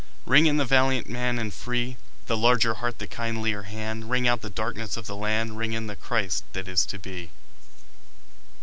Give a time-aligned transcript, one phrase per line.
[0.25, 1.95] Ring in the valiant man and free,
[2.25, 5.85] The larger heart, the kindlier hand; Ring out the darkenss of the land, Ring in
[5.85, 7.29] the Christ that is to be.